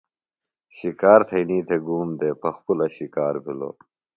[0.77, 3.75] شکار تھینئی تھےۡ گوم دےۡ پخپُلہ شِکار بِھلوۡ۔